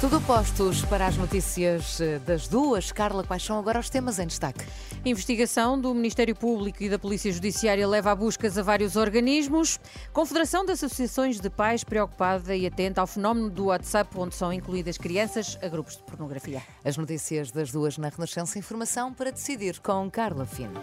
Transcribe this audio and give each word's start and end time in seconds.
Tudo 0.00 0.20
postos 0.20 0.84
para 0.84 1.08
as 1.08 1.16
notícias 1.16 2.00
eh, 2.00 2.20
das 2.20 2.46
duas. 2.46 2.92
Carla, 2.92 3.24
quais 3.24 3.42
são 3.42 3.58
agora 3.58 3.80
os 3.80 3.90
temas 3.90 4.20
em 4.20 4.28
destaque? 4.28 4.64
Investigação 5.04 5.78
do 5.78 5.92
Ministério 5.92 6.36
Público 6.36 6.84
e 6.84 6.88
da 6.88 7.00
Polícia 7.00 7.32
Judiciária 7.32 7.84
leva 7.84 8.12
a 8.12 8.14
buscas 8.14 8.56
a 8.56 8.62
vários 8.62 8.94
organismos. 8.94 9.80
Confederação 10.12 10.64
de 10.64 10.70
Associações 10.70 11.40
de 11.40 11.50
Pais 11.50 11.82
preocupada 11.82 12.54
e 12.54 12.64
atenta 12.64 13.00
ao 13.00 13.08
fenómeno 13.08 13.50
do 13.50 13.66
WhatsApp, 13.66 14.08
onde 14.16 14.36
são 14.36 14.52
incluídas 14.52 14.96
crianças 14.96 15.58
a 15.60 15.66
grupos 15.66 15.96
de 15.96 16.04
pornografia. 16.04 16.62
As 16.84 16.96
notícias 16.96 17.50
das 17.50 17.72
duas 17.72 17.98
na 17.98 18.08
Renascença. 18.08 18.56
Informação 18.56 19.12
para 19.12 19.32
decidir 19.32 19.80
com 19.80 20.08
Carla 20.08 20.46
Fino. 20.46 20.80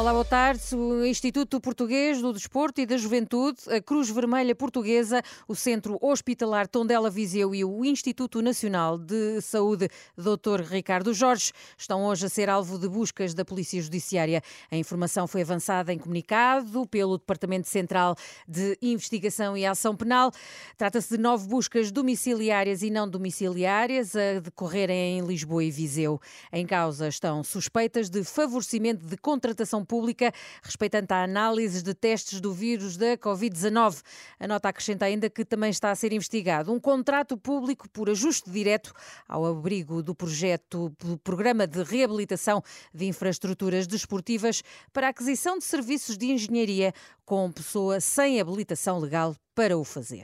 Olá, 0.00 0.12
boa 0.12 0.24
tarde. 0.24 0.74
O 0.74 1.04
Instituto 1.04 1.60
Português 1.60 2.22
do 2.22 2.32
Desporto 2.32 2.80
e 2.80 2.86
da 2.86 2.96
Juventude, 2.96 3.58
a 3.68 3.82
Cruz 3.82 4.08
Vermelha 4.08 4.54
Portuguesa, 4.54 5.22
o 5.46 5.54
Centro 5.54 5.98
Hospitalar 6.00 6.66
Tondela 6.66 7.10
Viseu 7.10 7.54
e 7.54 7.62
o 7.62 7.84
Instituto 7.84 8.40
Nacional 8.40 8.96
de 8.96 9.42
Saúde 9.42 9.90
Dr. 10.16 10.62
Ricardo 10.62 11.12
Jorge 11.12 11.52
estão 11.76 12.06
hoje 12.06 12.24
a 12.24 12.30
ser 12.30 12.48
alvo 12.48 12.78
de 12.78 12.88
buscas 12.88 13.34
da 13.34 13.44
Polícia 13.44 13.82
Judiciária. 13.82 14.42
A 14.70 14.76
informação 14.78 15.26
foi 15.26 15.42
avançada 15.42 15.92
em 15.92 15.98
comunicado 15.98 16.86
pelo 16.86 17.18
Departamento 17.18 17.68
Central 17.68 18.16
de 18.48 18.78
Investigação 18.80 19.54
e 19.54 19.66
Ação 19.66 19.94
Penal. 19.94 20.32
Trata-se 20.78 21.14
de 21.14 21.22
nove 21.22 21.46
buscas 21.46 21.92
domiciliárias 21.92 22.80
e 22.80 22.88
não 22.88 23.06
domiciliárias 23.06 24.16
a 24.16 24.40
decorrerem 24.40 25.18
em 25.18 25.26
Lisboa 25.26 25.62
e 25.62 25.70
Viseu. 25.70 26.18
Em 26.50 26.64
causa 26.64 27.06
estão 27.06 27.44
suspeitas 27.44 28.08
de 28.08 28.24
favorecimento 28.24 29.04
de 29.04 29.18
contratação 29.18 29.84
Pública 29.90 30.32
respeitante 30.62 31.12
à 31.12 31.24
análise 31.24 31.82
de 31.82 31.92
testes 31.92 32.40
do 32.40 32.52
vírus 32.52 32.96
da 32.96 33.16
Covid-19. 33.16 34.02
A 34.38 34.46
nota 34.46 34.68
acrescenta 34.68 35.04
ainda 35.04 35.28
que 35.28 35.44
também 35.44 35.70
está 35.70 35.90
a 35.90 35.96
ser 35.96 36.12
investigado 36.12 36.72
um 36.72 36.78
contrato 36.78 37.36
público 37.36 37.90
por 37.90 38.08
ajuste 38.08 38.48
direto 38.48 38.92
ao 39.26 39.44
abrigo 39.44 40.00
do 40.00 40.14
projeto 40.14 40.94
do 40.96 41.18
Programa 41.18 41.66
de 41.66 41.82
Reabilitação 41.82 42.62
de 42.94 43.06
Infraestruturas 43.06 43.88
Desportivas 43.88 44.62
para 44.92 45.08
a 45.08 45.10
aquisição 45.10 45.58
de 45.58 45.64
serviços 45.64 46.16
de 46.16 46.26
engenharia 46.26 46.94
com 47.24 47.50
pessoa 47.50 48.00
sem 48.00 48.40
habilitação 48.40 49.00
legal 49.00 49.34
para 49.56 49.76
o 49.76 49.82
fazer. 49.82 50.22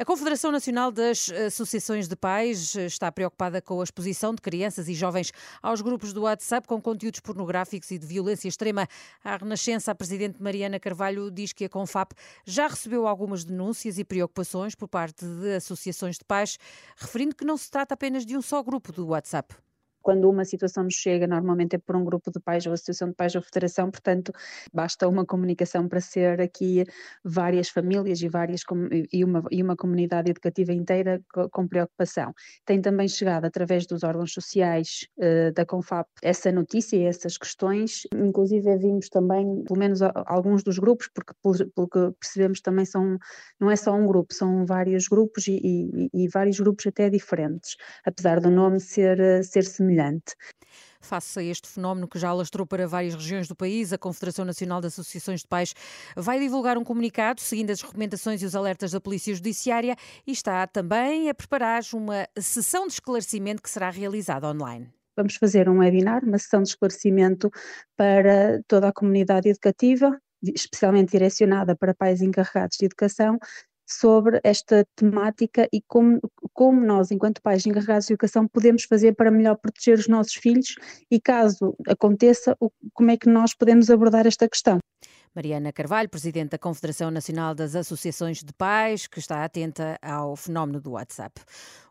A 0.00 0.04
Confederação 0.04 0.52
Nacional 0.52 0.92
das 0.92 1.28
Associações 1.28 2.06
de 2.06 2.14
Pais 2.14 2.76
está 2.76 3.10
preocupada 3.10 3.60
com 3.60 3.80
a 3.80 3.82
exposição 3.82 4.32
de 4.32 4.40
crianças 4.40 4.88
e 4.88 4.94
jovens 4.94 5.32
aos 5.60 5.80
grupos 5.80 6.12
do 6.12 6.22
WhatsApp 6.22 6.68
com 6.68 6.80
conteúdos 6.80 7.18
pornográficos 7.18 7.90
e 7.90 7.98
de 7.98 8.06
violência 8.06 8.46
extrema. 8.46 8.86
À 9.24 9.36
Renascença, 9.36 9.90
a 9.90 9.96
presidente 9.96 10.40
Mariana 10.40 10.78
Carvalho 10.78 11.32
diz 11.32 11.52
que 11.52 11.64
a 11.64 11.68
Confap 11.68 12.14
já 12.44 12.68
recebeu 12.68 13.08
algumas 13.08 13.42
denúncias 13.42 13.98
e 13.98 14.04
preocupações 14.04 14.76
por 14.76 14.86
parte 14.86 15.26
de 15.26 15.56
associações 15.56 16.16
de 16.16 16.24
pais, 16.24 16.60
referindo 16.96 17.34
que 17.34 17.44
não 17.44 17.56
se 17.56 17.68
trata 17.68 17.94
apenas 17.94 18.24
de 18.24 18.36
um 18.36 18.40
só 18.40 18.62
grupo 18.62 18.92
do 18.92 19.08
WhatsApp 19.08 19.52
quando 20.08 20.30
uma 20.30 20.46
situação 20.46 20.84
nos 20.84 20.94
chega, 20.94 21.26
normalmente 21.26 21.76
é 21.76 21.78
por 21.78 21.94
um 21.94 22.02
grupo 22.02 22.30
de 22.30 22.40
pais 22.40 22.64
ou 22.64 22.72
associação 22.72 23.10
de 23.10 23.14
pais 23.14 23.34
ou 23.34 23.42
federação, 23.42 23.90
portanto, 23.90 24.32
basta 24.72 25.06
uma 25.06 25.26
comunicação 25.26 25.86
para 25.86 26.00
ser 26.00 26.40
aqui 26.40 26.82
várias 27.22 27.68
famílias 27.68 28.22
e, 28.22 28.26
várias, 28.26 28.62
e, 29.12 29.22
uma, 29.22 29.44
e 29.50 29.62
uma 29.62 29.76
comunidade 29.76 30.30
educativa 30.30 30.72
inteira 30.72 31.20
com, 31.52 31.68
preocupação. 31.68 32.32
Tem 32.64 32.80
também 32.80 33.06
chegado, 33.06 33.44
através 33.44 33.86
dos 33.86 34.02
órgãos 34.02 34.32
sociais 34.32 35.06
uh, 35.18 35.52
da 35.52 35.66
CONFAP, 35.66 36.08
essa 36.22 36.50
notícia 36.50 36.96
e 36.96 37.04
essas 37.04 37.36
questões, 37.36 38.04
inclusive 38.14 38.78
vimos 38.78 39.10
também, 39.10 39.62
pelo 39.64 39.78
menos 39.78 40.00
alguns 40.24 40.62
dos 40.62 40.78
grupos, 40.78 41.10
porque 41.14 41.34
pelo, 41.42 41.86
que 41.86 42.18
percebemos 42.18 42.62
também 42.62 42.86
são, 42.86 43.18
não 43.60 43.70
é 43.70 43.76
só 43.76 43.92
um 43.92 44.06
grupo, 44.06 44.32
são 44.32 44.64
vários 44.64 45.06
grupos 45.06 45.46
e, 45.48 45.60
e, 45.62 46.24
e 46.24 46.28
vários 46.28 46.58
grupos 46.58 46.86
até 46.86 47.10
diferentes, 47.10 47.76
apesar 48.06 48.40
do 48.40 48.50
nome 48.50 48.80
ser, 48.80 49.44
ser 49.44 49.64
semelhante 49.64 49.97
semelhante. 49.98 50.34
Face 51.00 51.38
a 51.38 51.42
este 51.42 51.68
fenómeno 51.68 52.08
que 52.08 52.18
já 52.18 52.28
alastrou 52.28 52.66
para 52.66 52.86
várias 52.86 53.14
regiões 53.14 53.46
do 53.48 53.54
país, 53.54 53.92
a 53.92 53.98
Confederação 53.98 54.44
Nacional 54.44 54.80
de 54.80 54.88
Associações 54.88 55.40
de 55.40 55.48
Pais 55.48 55.74
vai 56.16 56.38
divulgar 56.38 56.76
um 56.76 56.84
comunicado 56.84 57.40
seguindo 57.40 57.70
as 57.70 57.80
recomendações 57.80 58.42
e 58.42 58.46
os 58.46 58.54
alertas 58.54 58.90
da 58.90 59.00
Polícia 59.00 59.34
Judiciária 59.34 59.96
e 60.26 60.32
está 60.32 60.66
também 60.66 61.28
a 61.28 61.34
preparar 61.34 61.82
uma 61.94 62.26
sessão 62.38 62.86
de 62.86 62.94
esclarecimento 62.94 63.62
que 63.62 63.70
será 63.70 63.90
realizada 63.90 64.48
online. 64.48 64.88
Vamos 65.16 65.36
fazer 65.36 65.68
um 65.68 65.78
webinar, 65.78 66.24
uma 66.24 66.38
sessão 66.38 66.62
de 66.62 66.68
esclarecimento 66.68 67.50
para 67.96 68.60
toda 68.68 68.88
a 68.88 68.92
comunidade 68.92 69.48
educativa, 69.48 70.16
especialmente 70.42 71.10
direcionada 71.10 71.76
para 71.76 71.94
pais 71.94 72.22
encarregados 72.22 72.76
de 72.76 72.86
educação, 72.86 73.38
sobre 73.88 74.38
esta 74.44 74.86
temática 74.94 75.66
e 75.72 75.80
como, 75.88 76.20
como 76.58 76.84
nós, 76.84 77.12
enquanto 77.12 77.40
pais 77.40 77.64
encarregados 77.64 78.08
de 78.08 78.14
educação, 78.14 78.48
podemos 78.48 78.82
fazer 78.82 79.14
para 79.14 79.30
melhor 79.30 79.54
proteger 79.54 79.96
os 79.96 80.08
nossos 80.08 80.34
filhos 80.34 80.74
e, 81.08 81.20
caso 81.20 81.72
aconteça, 81.86 82.56
como 82.92 83.12
é 83.12 83.16
que 83.16 83.28
nós 83.28 83.54
podemos 83.54 83.88
abordar 83.88 84.26
esta 84.26 84.48
questão. 84.48 84.80
Mariana 85.34 85.72
Carvalho, 85.72 86.08
presidente 86.08 86.50
da 86.50 86.58
Confederação 86.58 87.10
Nacional 87.10 87.54
das 87.54 87.74
Associações 87.74 88.42
de 88.42 88.52
Pais, 88.52 89.06
que 89.06 89.18
está 89.18 89.44
atenta 89.44 89.98
ao 90.02 90.36
fenómeno 90.36 90.80
do 90.80 90.92
WhatsApp. 90.92 91.40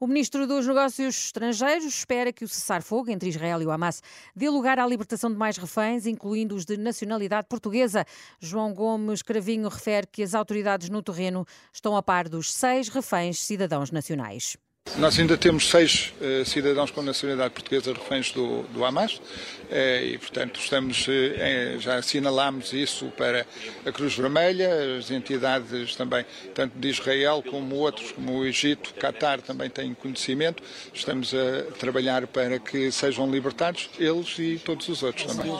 O 0.00 0.06
ministro 0.06 0.46
dos 0.46 0.66
Negócios 0.66 1.16
Estrangeiros 1.26 1.84
espera 1.84 2.32
que 2.32 2.44
o 2.44 2.48
cessar-fogo 2.48 3.10
entre 3.10 3.28
Israel 3.28 3.62
e 3.62 3.66
o 3.66 3.70
Hamas 3.70 4.02
dê 4.34 4.48
lugar 4.48 4.78
à 4.78 4.86
libertação 4.86 5.30
de 5.30 5.36
mais 5.36 5.56
reféns, 5.56 6.06
incluindo 6.06 6.54
os 6.54 6.64
de 6.64 6.76
nacionalidade 6.76 7.46
portuguesa. 7.48 8.04
João 8.40 8.74
Gomes 8.74 9.22
Cravinho 9.22 9.68
refere 9.68 10.06
que 10.06 10.22
as 10.22 10.34
autoridades 10.34 10.88
no 10.88 11.02
terreno 11.02 11.46
estão 11.72 11.96
a 11.96 12.02
par 12.02 12.28
dos 12.28 12.52
seis 12.52 12.88
reféns 12.88 13.42
cidadãos 13.42 13.90
nacionais. 13.90 14.56
Nós 14.96 15.18
ainda 15.18 15.36
temos 15.36 15.70
seis 15.70 16.12
uh, 16.20 16.44
cidadãos 16.44 16.90
com 16.90 17.02
nacionalidade 17.02 17.52
portuguesa 17.52 17.92
reféns 17.92 18.30
do, 18.30 18.62
do 18.64 18.84
Hamas 18.84 19.14
uh, 19.14 20.04
e, 20.04 20.16
portanto, 20.18 20.60
estamos, 20.60 21.08
uh, 21.08 21.80
já 21.80 21.96
assinalámos 21.96 22.72
isso 22.72 23.06
para 23.16 23.44
a 23.84 23.90
Cruz 23.90 24.14
Vermelha, 24.14 24.96
as 24.96 25.10
entidades 25.10 25.96
também, 25.96 26.24
tanto 26.54 26.78
de 26.78 26.88
Israel 26.88 27.42
como 27.42 27.74
outros, 27.74 28.12
como 28.12 28.38
o 28.38 28.46
Egito, 28.46 28.94
Qatar 28.94 29.40
também 29.42 29.68
têm 29.68 29.94
conhecimento. 29.94 30.62
Estamos 30.92 31.34
a 31.34 31.72
trabalhar 31.76 32.26
para 32.28 32.60
que 32.60 32.92
sejam 32.92 33.28
libertados 33.28 33.90
eles 33.98 34.38
e 34.38 34.60
todos 34.64 34.88
os 34.88 35.02
outros 35.02 35.26
também. 35.26 35.50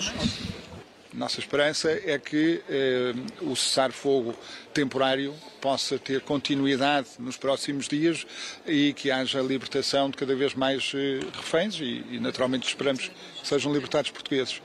Nossa 1.14 1.38
esperança 1.38 1.88
é 2.04 2.18
que 2.18 2.60
eh, 2.68 3.14
o 3.40 3.54
cessar-fogo 3.54 4.34
temporário 4.72 5.32
possa 5.60 5.96
ter 5.96 6.20
continuidade 6.22 7.08
nos 7.20 7.36
próximos 7.36 7.86
dias 7.86 8.26
e 8.66 8.92
que 8.94 9.12
haja 9.12 9.40
libertação 9.40 10.10
de 10.10 10.16
cada 10.16 10.34
vez 10.34 10.54
mais 10.54 10.90
eh, 10.92 11.20
reféns 11.32 11.76
e, 11.78 12.04
e, 12.10 12.18
naturalmente, 12.18 12.66
esperamos 12.66 13.06
que 13.06 13.46
sejam 13.46 13.72
libertados 13.72 14.10
portugueses 14.10 14.60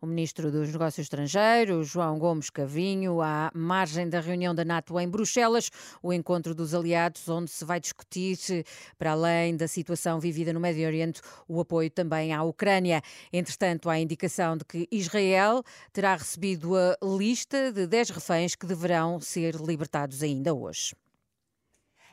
o 0.00 0.06
ministro 0.06 0.50
dos 0.50 0.72
Negócios 0.72 1.04
Estrangeiros, 1.04 1.88
João 1.88 2.18
Gomes 2.18 2.48
Cavinho, 2.48 3.20
à 3.20 3.50
margem 3.54 4.08
da 4.08 4.20
reunião 4.20 4.54
da 4.54 4.64
NATO 4.64 4.98
em 4.98 5.08
Bruxelas, 5.08 5.70
o 6.02 6.12
encontro 6.12 6.54
dos 6.54 6.74
aliados, 6.74 7.28
onde 7.28 7.50
se 7.50 7.64
vai 7.64 7.78
discutir, 7.78 8.64
para 8.98 9.12
além 9.12 9.56
da 9.56 9.68
situação 9.68 10.18
vivida 10.18 10.52
no 10.52 10.60
Médio 10.60 10.86
Oriente, 10.86 11.20
o 11.46 11.60
apoio 11.60 11.90
também 11.90 12.32
à 12.32 12.42
Ucrânia. 12.42 13.02
Entretanto, 13.32 13.90
há 13.90 13.98
indicação 13.98 14.56
de 14.56 14.64
que 14.64 14.88
Israel 14.90 15.62
terá 15.92 16.14
recebido 16.14 16.76
a 16.76 16.96
lista 17.02 17.72
de 17.72 17.86
10 17.86 18.10
reféns 18.10 18.54
que 18.54 18.66
deverão 18.66 19.20
ser 19.20 19.56
libertados 19.56 20.22
ainda 20.22 20.54
hoje. 20.54 20.94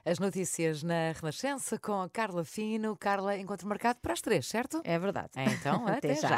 As 0.09 0.19
notícias 0.19 0.83
na 0.83 1.11
Renascença 1.11 1.77
com 1.77 2.01
a 2.01 2.09
Carla 2.09 2.45
Fino. 2.45 2.95
Carla, 2.95 3.37
encontro 3.37 3.67
marcado 3.67 3.99
para 4.01 4.13
as 4.13 4.21
três, 4.21 4.47
certo? 4.47 4.79
É 4.85 4.97
verdade. 4.97 5.31
Então, 5.35 5.83
até, 5.85 6.11
até 6.11 6.15
já. 6.15 6.29
já. 6.29 6.35